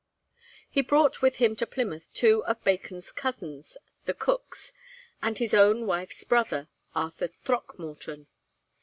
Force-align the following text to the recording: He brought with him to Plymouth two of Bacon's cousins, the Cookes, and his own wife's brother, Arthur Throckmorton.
He 0.67 0.81
brought 0.81 1.21
with 1.21 1.35
him 1.35 1.55
to 1.57 1.67
Plymouth 1.67 2.11
two 2.11 2.43
of 2.45 2.63
Bacon's 2.63 3.11
cousins, 3.11 3.77
the 4.05 4.15
Cookes, 4.15 4.73
and 5.21 5.37
his 5.37 5.53
own 5.53 5.85
wife's 5.85 6.23
brother, 6.23 6.69
Arthur 6.95 7.27
Throckmorton. 7.27 8.25